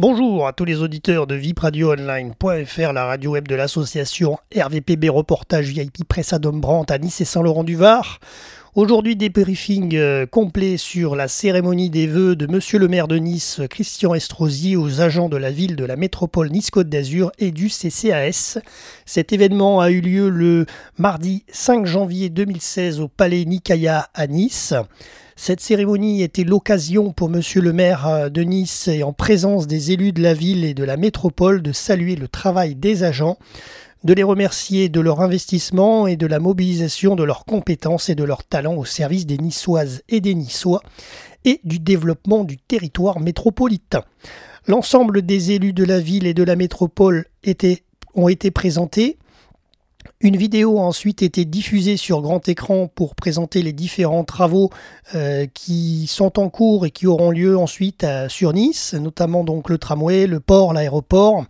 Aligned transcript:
Bonjour 0.00 0.46
à 0.46 0.52
tous 0.52 0.64
les 0.64 0.80
auditeurs 0.80 1.26
de 1.26 1.34
vipradioonline.fr, 1.34 2.92
la 2.92 3.04
radio 3.06 3.32
web 3.32 3.48
de 3.48 3.56
l'association 3.56 4.38
RVPB 4.56 5.08
Reportage 5.08 5.66
VIP 5.66 6.06
Presse 6.08 6.32
à 6.32 6.38
Brandt 6.38 6.94
à 6.94 6.98
Nice 6.98 7.20
et 7.20 7.24
Saint-Laurent-du-Var. 7.24 8.20
Aujourd'hui, 8.78 9.16
des 9.16 9.28
briefings 9.28 9.96
euh, 9.96 10.24
complets 10.24 10.76
sur 10.76 11.16
la 11.16 11.26
cérémonie 11.26 11.90
des 11.90 12.06
vœux 12.06 12.36
de 12.36 12.46
Monsieur 12.46 12.78
le 12.78 12.86
maire 12.86 13.08
de 13.08 13.16
Nice, 13.16 13.60
Christian 13.68 14.14
Estrosi, 14.14 14.76
aux 14.76 15.00
agents 15.00 15.28
de 15.28 15.36
la 15.36 15.50
ville 15.50 15.74
de 15.74 15.84
la 15.84 15.96
métropole 15.96 16.48
Nice-Côte 16.48 16.88
d'Azur 16.88 17.32
et 17.40 17.50
du 17.50 17.70
CCAS. 17.70 18.58
Cet 19.04 19.32
événement 19.32 19.80
a 19.80 19.90
eu 19.90 20.00
lieu 20.00 20.28
le 20.28 20.64
mardi 20.96 21.42
5 21.50 21.86
janvier 21.86 22.28
2016 22.28 23.00
au 23.00 23.08
Palais 23.08 23.44
Nicaïa 23.46 24.10
à 24.14 24.28
Nice. 24.28 24.74
Cette 25.34 25.60
cérémonie 25.60 26.22
était 26.22 26.42
l'occasion 26.42 27.12
pour 27.12 27.30
Monsieur 27.30 27.60
le 27.60 27.72
maire 27.72 28.06
euh, 28.06 28.28
de 28.28 28.42
Nice 28.42 28.86
et 28.86 29.02
en 29.02 29.12
présence 29.12 29.66
des 29.66 29.90
élus 29.90 30.12
de 30.12 30.22
la 30.22 30.34
ville 30.34 30.64
et 30.64 30.74
de 30.74 30.84
la 30.84 30.96
métropole 30.96 31.62
de 31.62 31.72
saluer 31.72 32.14
le 32.14 32.28
travail 32.28 32.76
des 32.76 33.02
agents, 33.02 33.38
de 34.04 34.14
les 34.14 34.22
remercier 34.22 34.88
de 34.88 35.00
leur 35.00 35.20
investissement 35.20 36.06
et 36.06 36.16
de 36.16 36.26
la 36.26 36.38
mobilisation 36.38 37.16
de 37.16 37.24
leurs 37.24 37.44
compétences 37.44 38.08
et 38.08 38.14
de 38.14 38.24
leurs 38.24 38.44
talents 38.44 38.76
au 38.76 38.84
service 38.84 39.26
des 39.26 39.38
Niçoises 39.38 40.02
et 40.08 40.20
des 40.20 40.34
Niçois 40.34 40.82
et 41.44 41.60
du 41.64 41.78
développement 41.78 42.44
du 42.44 42.56
territoire 42.56 43.20
métropolitain. 43.20 44.04
L'ensemble 44.66 45.22
des 45.22 45.52
élus 45.52 45.72
de 45.72 45.84
la 45.84 46.00
ville 46.00 46.26
et 46.26 46.34
de 46.34 46.42
la 46.42 46.56
métropole 46.56 47.26
ont 48.14 48.28
été 48.28 48.50
présentés. 48.50 49.16
Une 50.20 50.36
vidéo 50.36 50.78
a 50.78 50.82
ensuite 50.82 51.22
été 51.22 51.44
diffusée 51.44 51.96
sur 51.96 52.22
grand 52.22 52.48
écran 52.48 52.88
pour 52.88 53.14
présenter 53.14 53.62
les 53.62 53.72
différents 53.72 54.24
travaux 54.24 54.70
euh, 55.14 55.46
qui 55.54 56.06
sont 56.08 56.40
en 56.40 56.50
cours 56.50 56.86
et 56.86 56.90
qui 56.90 57.06
auront 57.06 57.30
lieu 57.30 57.56
ensuite 57.56 58.04
sur 58.28 58.52
Nice, 58.52 58.94
notamment 58.94 59.44
donc 59.44 59.68
le 59.68 59.78
tramway, 59.78 60.26
le 60.26 60.40
port, 60.40 60.72
l'aéroport 60.72 61.44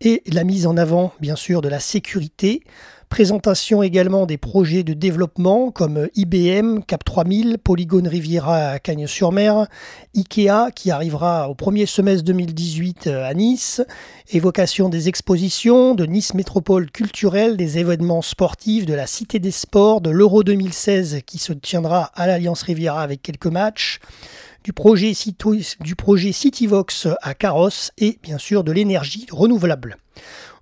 et 0.00 0.22
la 0.26 0.44
mise 0.44 0.66
en 0.66 0.76
avant 0.76 1.12
bien 1.20 1.36
sûr 1.36 1.62
de 1.62 1.68
la 1.68 1.80
sécurité. 1.80 2.62
Présentation 3.08 3.84
également 3.84 4.26
des 4.26 4.36
projets 4.36 4.82
de 4.82 4.92
développement 4.92 5.70
comme 5.70 6.08
IBM, 6.16 6.80
Cap 6.80 7.04
3000, 7.04 7.58
Polygone 7.62 8.08
Riviera 8.08 8.70
à 8.70 8.78
Cagnes-sur-Mer, 8.80 9.68
IKEA 10.16 10.70
qui 10.74 10.90
arrivera 10.90 11.48
au 11.48 11.54
premier 11.54 11.86
semestre 11.86 12.24
2018 12.24 13.06
euh, 13.06 13.24
à 13.24 13.32
Nice, 13.32 13.80
évocation 14.32 14.88
des 14.88 15.08
expositions, 15.08 15.94
de 15.94 16.04
Nice 16.04 16.34
Métropole 16.34 16.90
culturelle, 16.90 17.56
des 17.56 17.78
événements 17.78 18.22
sportifs, 18.22 18.86
de 18.86 18.94
la 18.94 19.06
Cité 19.06 19.38
des 19.38 19.52
Sports, 19.52 20.00
de 20.00 20.10
l'Euro 20.10 20.42
2016 20.42 21.20
qui 21.24 21.38
se 21.38 21.52
tiendra 21.52 22.10
à 22.16 22.26
l'Alliance 22.26 22.62
Riviera 22.62 23.02
avec 23.02 23.22
quelques 23.22 23.46
matchs, 23.46 24.00
du 24.66 24.72
projet, 24.72 25.12
du 25.78 25.94
projet 25.94 26.32
CityVox 26.32 27.06
à 27.22 27.34
Carrosse 27.34 27.92
et 27.98 28.18
bien 28.24 28.36
sûr 28.36 28.64
de 28.64 28.72
l'énergie 28.72 29.28
renouvelable. 29.30 29.96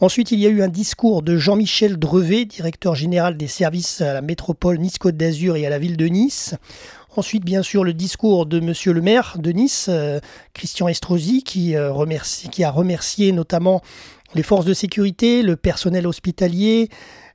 Ensuite, 0.00 0.32
il 0.32 0.40
y 0.40 0.46
a 0.46 0.48
eu 0.48 0.60
un 0.60 0.66
discours 0.66 1.22
de 1.22 1.36
Jean-Michel 1.36 1.96
Drevet, 1.96 2.46
directeur 2.46 2.96
général 2.96 3.36
des 3.36 3.46
services 3.46 4.00
à 4.00 4.12
la 4.12 4.20
métropole 4.20 4.78
Nice-Côte 4.78 5.16
d'Azur 5.16 5.54
et 5.54 5.66
à 5.66 5.70
la 5.70 5.78
ville 5.78 5.96
de 5.96 6.06
Nice. 6.06 6.56
Ensuite, 7.14 7.44
bien 7.44 7.62
sûr, 7.62 7.84
le 7.84 7.94
discours 7.94 8.46
de 8.46 8.58
Monsieur 8.58 8.92
le 8.92 9.02
maire 9.02 9.36
de 9.38 9.52
Nice, 9.52 9.86
euh, 9.88 10.18
Christian 10.52 10.88
Estrosi, 10.88 11.44
euh, 11.76 12.18
qui 12.50 12.64
a 12.64 12.70
remercié 12.72 13.30
notamment 13.30 13.82
les 14.34 14.42
forces 14.42 14.64
de 14.64 14.74
sécurité, 14.74 15.42
le 15.42 15.56
personnel 15.56 16.06
hospitalier, 16.06 16.88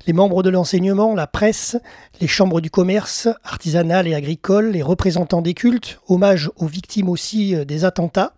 les 0.06 0.14
membres 0.14 0.44
de 0.44 0.50
l'enseignement, 0.50 1.14
la 1.14 1.28
presse, 1.28 1.78
les 2.22 2.28
chambres 2.28 2.62
du 2.62 2.70
commerce, 2.70 3.28
artisanales 3.44 4.08
et 4.08 4.16
agricoles, 4.16 4.72
les 4.72 4.82
représentants 4.82 5.42
des 5.42 5.54
cultes, 5.54 6.00
hommage 6.08 6.50
aux 6.56 6.68
victimes 6.68 7.10
aussi 7.10 7.56
euh, 7.56 7.66
des 7.66 7.86
attentats. 7.86 8.34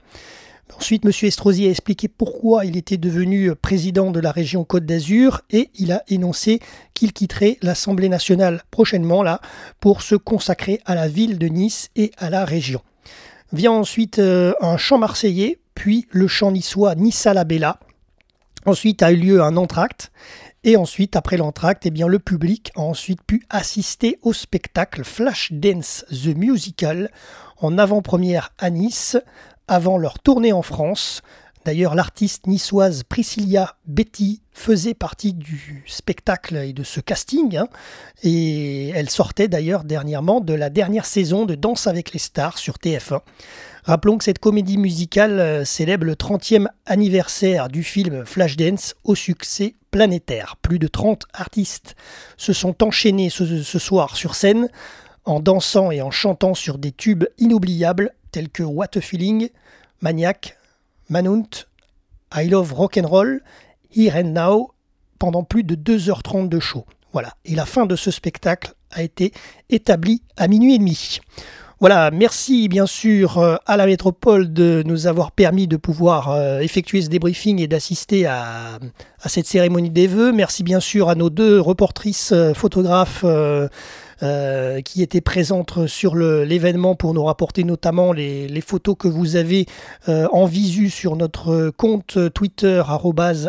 Ensuite, 0.78 1.04
M. 1.04 1.12
Estrosi 1.24 1.68
a 1.68 1.72
expliqué 1.72 2.08
pourquoi 2.08 2.64
il 2.64 2.78
était 2.78 2.98
devenu 2.98 3.56
président 3.56 4.12
de 4.12 4.20
la 4.20 4.32
région 4.32 4.64
Côte 4.64 4.86
d'Azur 4.86 5.42
et 5.50 5.72
il 5.76 5.92
a 5.92 6.04
énoncé 6.10 6.60
qu'il 6.94 7.12
quitterait 7.12 7.58
l'Assemblée 7.62 8.08
nationale 8.08 8.62
prochainement 8.70 9.24
là 9.24 9.42
pour 9.80 10.04
se 10.04 10.16
consacrer 10.16 10.80
à 10.86 10.94
la 10.94 11.08
ville 11.08 11.40
de 11.40 11.48
Nice 11.48 11.90
et 11.96 12.12
à 12.18 12.30
la 12.30 12.46
région. 12.46 12.82
Vient 13.52 13.72
ensuite 13.72 14.20
euh, 14.20 14.54
un 14.62 14.78
chant 14.78 15.00
marseillais, 15.00 15.60
puis 15.74 16.06
le 16.12 16.28
chant 16.28 16.52
niçois 16.52 16.94
Nissa 16.94 17.34
la 17.34 17.46
Bella. 17.46 17.80
Ensuite 18.66 19.04
a 19.04 19.12
eu 19.12 19.18
lieu 19.18 19.42
un 19.42 19.58
entracte 19.58 20.12
et 20.64 20.76
ensuite, 20.76 21.16
après 21.16 21.38
l'entracte, 21.38 21.86
eh 21.86 21.90
bien, 21.92 22.08
le 22.08 22.20
public 22.20 22.72
a 22.76 22.82
ensuite 22.82 23.22
pu 23.24 23.46
assister 23.50 24.20
au 24.24 24.34
spectacle 24.34 25.06
Flash 25.06 25.54
Dance 25.54 26.06
The 26.10 26.36
Musical 26.36 27.12
en 27.58 27.78
avant-première 27.78 28.54
à 28.58 28.70
Nice 28.70 29.18
avant 29.70 29.98
leur 29.98 30.20
tournée 30.20 30.52
en 30.52 30.62
France. 30.62 31.22
D'ailleurs, 31.66 31.94
l'artiste 31.94 32.48
niçoise 32.48 33.04
Priscilla 33.04 33.76
Betty 33.86 34.42
faisait 34.54 34.94
partie 34.94 35.34
du 35.34 35.84
spectacle 35.88 36.56
et 36.56 36.74
de 36.74 36.84
ce 36.84 37.00
casting. 37.00 37.58
Hein. 37.58 37.68
et 38.24 38.90
elle 38.90 39.10
sortait 39.10 39.48
d'ailleurs 39.48 39.84
dernièrement 39.84 40.42
de 40.42 40.54
la 40.54 40.70
dernière 40.70 41.06
saison 41.06 41.46
de 41.46 41.56
Danse 41.56 41.88
avec 41.88 42.14
les 42.14 42.20
stars 42.20 42.58
sur 42.58 42.76
TF1. 42.76 43.22
Rappelons 43.84 44.18
que 44.18 44.24
cette 44.24 44.40
comédie 44.40 44.78
musicale 44.78 45.40
euh, 45.40 45.66
célèbre 45.66 46.06
le 46.06 46.16
30e 46.16 46.68
anniversaire 46.86 47.70
du 47.70 47.84
film 47.84 48.26
Flashdance 48.26 48.96
au 49.04 49.16
succès 49.16 49.76
planétaire. 49.92 50.58
Plus 50.62 50.80
de 50.80 50.88
30 50.88 51.24
artistes 51.34 51.96
se 52.38 52.54
sont 52.54 52.84
enchaînés 52.84 53.30
ce, 53.30 53.64
ce 53.64 53.80
soir 53.80 54.16
sur 54.16 54.36
scène 54.36 54.70
en 55.26 55.40
dansant 55.40 55.92
et 55.92 56.02
en 56.02 56.12
chantant 56.12 56.54
sur 56.54 56.78
des 56.78 56.92
tubes 56.92 57.26
inoubliables 57.38 58.14
tels 58.32 58.50
que 58.50 58.64
What 58.64 58.98
a 58.98 59.02
Feeling, 59.02 59.50
Maniac, 60.02 60.59
Manunt, 61.10 61.68
I 62.34 62.48
Love 62.48 62.74
Rock'n'Roll, 62.74 63.42
Here 63.96 64.16
and 64.16 64.32
Now, 64.32 64.72
pendant 65.18 65.44
plus 65.44 65.64
de 65.64 65.76
2h30 65.76 66.50
de 66.50 66.60
show. 66.60 66.86
Voilà, 67.12 67.34
et 67.46 67.56
la 67.56 67.66
fin 67.66 67.86
de 67.86 67.96
ce 67.96 68.12
spectacle 68.12 68.74
a 68.92 69.02
été 69.02 69.34
établie 69.70 70.22
à 70.38 70.48
minuit 70.48 70.76
et 70.76 70.78
demi. 70.78 71.20
Voilà, 71.80 72.12
merci 72.12 72.68
bien 72.68 72.86
sûr 72.86 73.38
euh, 73.38 73.56
à 73.66 73.78
la 73.78 73.86
métropole 73.86 74.52
de 74.52 74.84
nous 74.86 75.08
avoir 75.08 75.32
permis 75.32 75.66
de 75.66 75.78
pouvoir 75.78 76.30
euh, 76.30 76.60
effectuer 76.60 77.02
ce 77.02 77.08
débriefing 77.08 77.62
et 77.62 77.68
d'assister 77.68 78.26
à, 78.26 78.80
cette 79.26 79.48
cérémonie 79.48 79.90
des 79.90 80.08
vœux. 80.08 80.34
Merci 80.34 80.64
bien 80.64 80.82
sûr 80.82 81.10
à 81.10 81.16
nos 81.16 81.30
deux 81.30 81.58
reportrices 81.60 82.34
euh, 82.34 83.70
photographes. 84.20 84.84
qui 84.84 85.02
étaient 85.02 85.22
présentes 85.22 85.88
sur 85.88 86.16
l'événement 86.16 86.96
pour 86.96 87.14
nous 87.14 87.24
rapporter 87.24 87.64
notamment 87.64 88.12
les, 88.14 88.62
photos 88.62 88.96
que 88.98 89.08
vous 89.08 89.36
avez 89.36 89.66
en 90.08 90.46
visu 90.46 90.90
sur 90.90 91.16
notre 91.16 91.70
compte 91.70 92.18
Twitter 92.34 92.84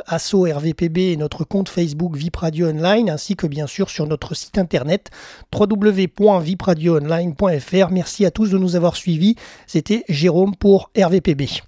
@asso_rvpb 0.06 0.98
et 0.98 1.16
notre 1.16 1.44
compte 1.44 1.68
Facebook 1.68 2.16
VIP 2.16 2.36
Online 2.42 3.10
ainsi 3.10 3.36
que 3.36 3.46
bien 3.46 3.66
sûr 3.66 3.90
sur 3.90 4.06
notre 4.06 4.34
site 4.34 4.56
internet 4.58 5.10
www.vipradioonline.fr. 5.54 7.90
Merci 7.90 8.24
à 8.24 8.30
tous 8.30 8.50
de 8.50 8.58
nous 8.58 8.76
avoir 8.76 8.96
suivis. 8.96 9.36
C'était 9.66 10.04
Jérôme 10.08 10.54
pour 10.56 10.90
RVPB. 10.96 11.60